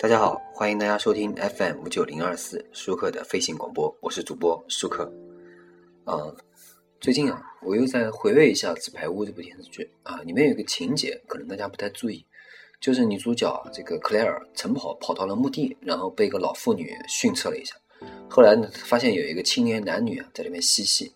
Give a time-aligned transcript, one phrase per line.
[0.00, 5.12] 大家好，欢迎大家收听 FM 五九零二四舒克的飞行广播，我是主播舒克。
[6.04, 6.32] 啊，
[7.00, 12.24] 最近啊，我又在回味一下《纸牌屋》这部电视剧啊，里面有一个情节，可能大家不太注意，
[12.80, 17.74] 就是女主角这个克莱尔晨跑跑到了墓地，然后被一个老妇女训斥了一下，
[18.30, 21.12] 后来呢，发现有一个青年男女啊在那边嬉戏。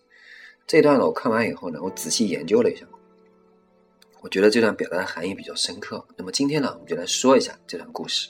[0.67, 2.85] 这段呢，我看完以后呢，我仔细研究了一下，
[4.19, 6.05] 我觉得这段表达的含义比较深刻。
[6.17, 8.29] 那么今天呢，我们就来说一下这段故事。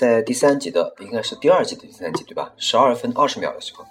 [0.00, 2.50] 在第三集的，应该是第二集的第三集对吧？
[2.56, 3.84] 十二分二十秒的时候，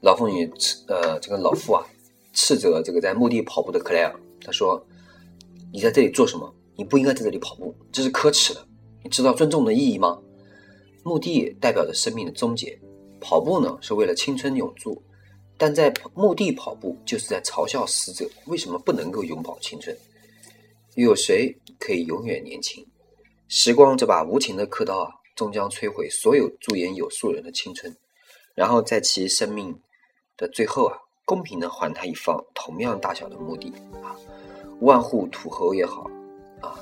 [0.00, 0.52] 老妇女
[0.88, 1.86] 呃，这个老妇啊，
[2.32, 4.12] 斥责这个在墓地跑步的克莱尔，
[4.44, 4.84] 她说
[5.72, 6.52] ：“你在这里做什么？
[6.74, 8.66] 你不应该在这里跑步，这是可耻的。
[9.04, 10.20] 你知道尊重的意义吗？
[11.04, 12.76] 墓地代表着生命的终结，
[13.20, 15.00] 跑步呢是为了青春永驻。”
[15.56, 19.96] 但在墓地跑步，就是在嘲笑死者为什么不能够永葆青春？
[20.96, 22.84] 又有谁可以永远年轻？
[23.46, 27.94] 时光这把无情的刻刀啊，终将摧毁所有驻颜有术人的青春，
[28.54, 29.78] 然后在其生命
[30.36, 34.14] 的最后啊，公平的还他一方同样大小的墓地啊，
[34.80, 36.10] 万户土侯也好
[36.60, 36.78] 啊，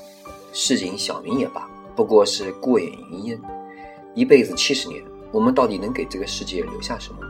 [0.53, 3.41] 市井小民也罢，不过是过眼云烟。
[4.15, 7.21] 一辈子七十年，我们到底能给这个世界留下什么？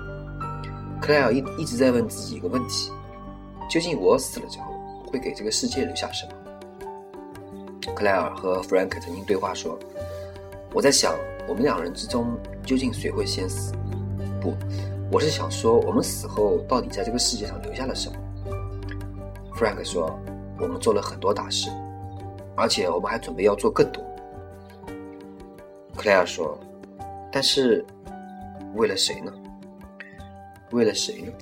[1.01, 2.91] 克莱尔一一直在问自己一个问题：
[3.71, 4.73] 究竟我死了之后
[5.07, 6.33] 会给这个世界留下什么？
[7.95, 9.79] 克莱尔和弗兰克曾经对话说
[10.75, 11.15] ：“我在想，
[11.47, 12.35] 我们两人之中
[12.65, 13.75] 究竟谁会先死？
[14.41, 14.55] 不，
[15.11, 18.17] 我是想说，我们死后到底在这个世界上留下了什么？”
[19.55, 20.19] 弗兰克说
[20.59, 21.69] ：“我们做了很多大事，
[22.57, 24.03] 而且我们还准备要做更多。”
[25.95, 26.59] 克莱尔说
[27.31, 27.85] ：“但是，
[28.75, 29.31] 为了谁呢？”
[30.73, 31.33] 为了谁呢？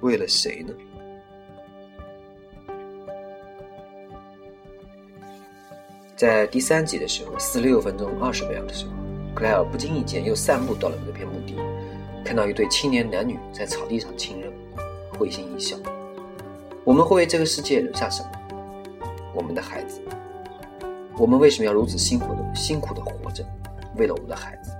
[0.00, 0.74] 为了谁呢？
[6.16, 8.92] 在第三集的时候，四六分钟二十秒的时候，
[9.34, 11.54] 克莱尔不经意间又散步到了那片墓地，
[12.24, 14.50] 看到一对青年男女在草地上亲热，
[15.18, 15.76] 会心一笑。
[16.84, 18.30] 我们会为这个世界留下什么？
[19.34, 20.00] 我们的孩子。
[21.18, 23.44] 我们为什么要如此辛苦的辛苦的活着？
[23.96, 24.70] 为了我们的孩子。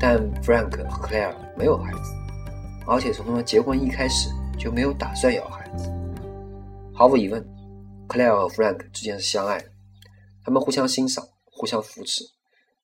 [0.00, 1.98] 但弗兰克和克莱尔没有孩子。
[2.84, 4.28] 而且从他们结婚一开始
[4.58, 5.88] 就没有打算要孩子。
[6.92, 7.44] 毫无疑问，
[8.08, 9.66] 克莱尔和弗兰克之间是相爱的，
[10.48, 12.24] 他们互相欣赏，互相扶持。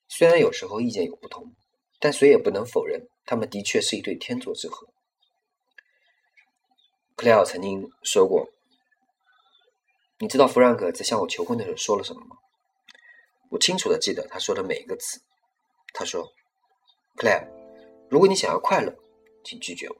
[0.06, 1.50] 虽然有时候意见有不同，
[1.98, 4.86] 但谁也不能否认，他们的确是一对天作之合。
[7.16, 8.50] 克莱尔曾经说过
[10.20, 12.36] ：“你知道弗兰克在向我求婚的时候说了什么吗？”
[13.48, 15.22] 我清楚的记得他说的每一个词。
[15.94, 16.22] 他说
[17.16, 17.48] ：“克莱尔，
[18.10, 18.94] 如果你想要快乐。”
[19.42, 19.96] 请拒绝我，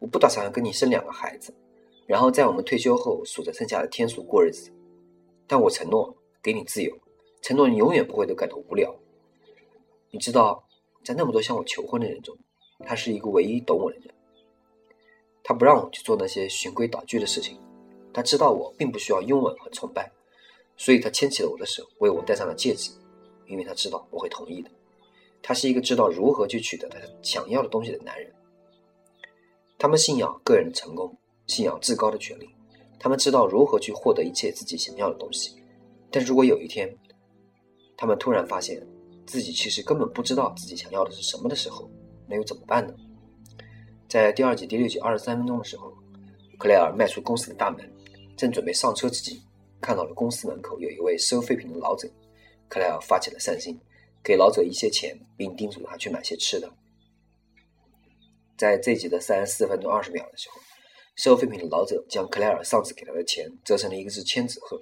[0.00, 1.56] 我不打算跟你生两个孩子，
[2.06, 4.70] 然后在我们退休后数着剩下的天数过日子。
[5.46, 6.14] 但我承诺
[6.44, 6.94] 给你自由，
[7.40, 8.94] 承诺你永远不会都感到无聊。
[10.10, 10.62] 你知道，
[11.02, 12.36] 在那么多向我求婚的人中，
[12.80, 14.14] 他是一个唯一懂我的人。
[15.42, 17.58] 他不让我去做那些循规蹈矩的事情，
[18.12, 20.12] 他知道我并不需要拥吻和崇拜，
[20.76, 22.90] 所以他牵起了我的手，为我戴上了戒指，
[23.46, 24.70] 因为他知道我会同意的。
[25.42, 28.30] 他是一个知道如何去取得他想要的东西的男人。
[29.78, 31.16] 他们信仰个人的成功，
[31.46, 32.50] 信仰至高的权利。
[32.98, 35.56] 他们知道如何去获得一切自己想要的东西。
[36.14, 36.96] 但如果有一天，
[37.96, 38.80] 他们突然发现
[39.26, 41.90] 自己其实根本不知道自己想要的是什么的时候，
[42.28, 42.94] 那又怎么办呢？
[44.08, 45.92] 在第二集第六集二十三分钟的时候，
[46.56, 47.92] 克莱尔迈出公司的大门，
[48.36, 49.42] 正准备上车之际，
[49.80, 52.08] 看到了公司门口有一位收废品的老者。
[52.68, 53.76] 克莱尔发起了善心，
[54.22, 56.72] 给老者一些钱，并叮嘱他去买些吃的。
[58.56, 60.60] 在这集的三十四分钟二十秒的时候，
[61.16, 64.80] 收废品的老者将克莱尔上次给他的钱折成了一个只千纸鹤，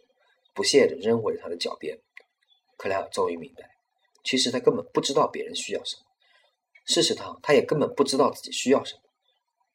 [0.55, 1.99] 不屑地扔回了他的脚边。
[2.77, 3.69] 克莱尔终于明白，
[4.25, 6.03] 其实他根本不知道别人需要什么。
[6.87, 9.01] 事实上，他也根本不知道自己需要什么。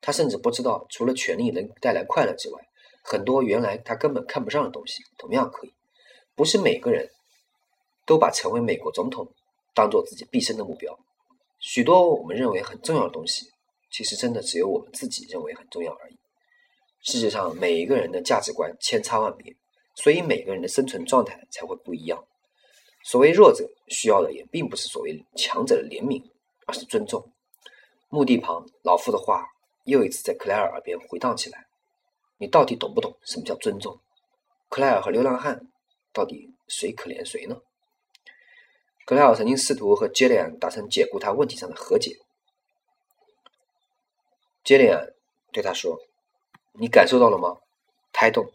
[0.02, 2.62] 他甚至不知道，除了权力能带来快乐之外，
[3.04, 5.74] 很多原来他根本看不上的东西同样可以。
[6.36, 7.10] 不是每个人
[8.06, 9.34] 都把成为美国总统
[9.74, 11.00] 当做自己毕生的目标。
[11.60, 13.48] 许多我们认为很重要的东西。
[13.90, 16.20] 其实真的只有我们自己认为很重要而已。
[17.02, 19.56] 世界上每一个人的价值观千差万别，
[19.98, 22.24] 所以每个人的生存状态才会不一样。
[23.04, 26.24] 所谓弱者需要的也并不是所谓强者的怜悯，
[26.68, 27.34] 而是尊重。
[28.10, 29.48] 墓地旁老妇的话
[29.86, 31.66] 又一次在克莱尔耳边回荡起来
[32.38, 34.00] ：“你到底懂不懂什么叫尊重？
[34.70, 35.68] 克莱尔和流浪汉
[36.14, 37.60] 到底谁可怜谁呢？”
[39.06, 42.16] 克莱尔曾经试图和杰里安达成解雇他问题上的和解。
[44.64, 45.14] 杰里安
[45.52, 45.98] 对他说
[46.78, 47.58] ：“你感受到了吗？
[48.12, 48.46] 胎动。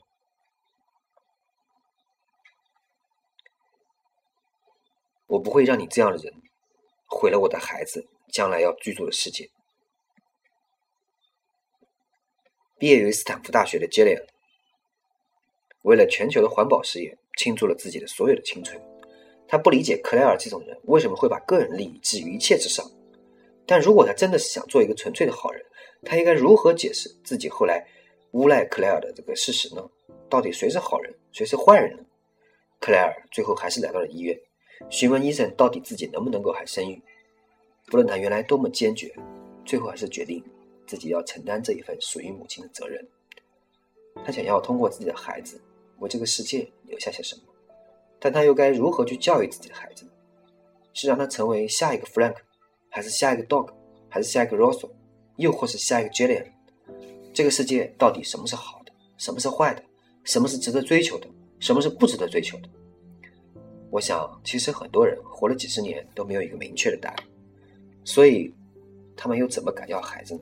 [5.32, 6.30] 我不会让你这样的人
[7.06, 9.48] 毁了我的孩子将来要居住的世界。
[12.78, 14.26] 毕业于斯坦福大学的杰里尔，
[15.84, 18.78] 为了全球的环保事业，倾注了自己的所有的青春。
[19.48, 22.84] 他不理解克莱尔这种人为什么会把个人利益置于一切之上。
[23.66, 25.64] 但如果他真的是想做一个纯粹的好人，
[26.04, 27.86] 他应该如何解释自己后来
[28.32, 29.88] 诬赖克莱尔的这个事实呢？
[30.28, 32.04] 到底谁是好人，谁是坏人呢？
[32.80, 34.38] 克莱尔最后还是来到了医院，
[34.90, 37.00] 询问医生到底自己能不能够还生育。
[37.86, 39.14] 不论他原来多么坚决，
[39.64, 40.42] 最后还是决定。
[40.84, 43.02] 自己要承担这一份属于母亲的责任。
[44.24, 45.58] 他想要通过自己的孩子
[46.00, 47.42] 为这个世界留下些什么，
[48.18, 50.10] 但他又该如何去教育自己的孩子呢？
[50.92, 52.34] 是让他成为下一个 Frank，
[52.90, 53.72] 还是下一个 Dog，
[54.10, 54.90] 还是下一个 Russell，
[55.36, 56.44] 又或是下一个 Jillian？
[57.32, 59.82] 这个世界到底什么是好的，什么是坏的，
[60.24, 61.28] 什么是值得追求的，
[61.58, 62.68] 什么是不值得追求的？
[63.92, 67.28] 我想，其实很多人活了几十年都没有一个明确的答案，
[68.06, 68.50] 所以
[69.14, 70.40] 他们又怎么敢要孩子呢？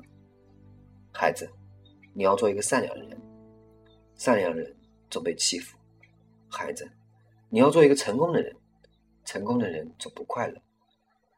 [1.12, 1.50] 孩子，
[2.14, 3.20] 你要做一个善良的人。
[4.14, 4.76] 善良的人
[5.11, 5.76] 总被欺负。
[6.49, 6.88] 孩子，
[7.49, 8.55] 你要做一个成功的人。
[9.25, 10.62] 成功的人总不快乐。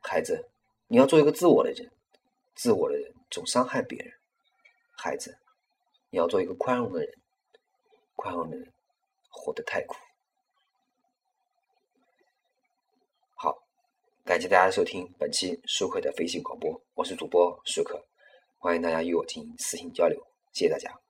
[0.02, 0.50] 孩子，
[0.88, 1.90] 你要做一个自我的人。
[2.54, 4.12] 自我的人总伤害别人。
[4.90, 5.38] 孩子，
[6.10, 7.08] 你要做一个宽容的人。
[8.16, 8.70] 宽容的人
[9.30, 9.96] 活得太苦。
[13.34, 13.58] 好，
[14.32, 18.02] 感谢大家收听本期舒克的飞行广播，我是主播舒克。
[18.56, 20.19] 欢迎大家与我进行私信交流，
[20.55, 21.01] 谢谢大家。